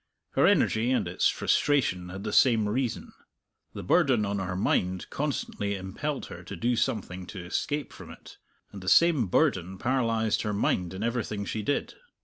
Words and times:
Her 0.31 0.47
energy, 0.47 0.89
and 0.89 1.07
its 1.07 1.27
frustration, 1.27 2.09
had 2.09 2.23
the 2.23 2.33
same 2.33 2.67
reason. 2.67 3.13
The 3.75 3.83
burden 3.83 4.25
on 4.25 4.39
her 4.39 4.55
mind 4.55 5.07
constantly 5.11 5.75
impelled 5.75 6.25
her 6.25 6.41
to 6.43 6.55
do 6.55 6.75
something 6.75 7.27
to 7.27 7.45
escape 7.45 7.93
from 7.93 8.09
it, 8.09 8.39
and 8.71 8.81
the 8.81 8.89
same 8.89 9.27
burden 9.27 9.77
paralyzed 9.77 10.41
her 10.41 10.53
mind 10.53 10.95
in 10.95 11.03
everything 11.03 11.45
she 11.45 11.61
did. 11.61 11.93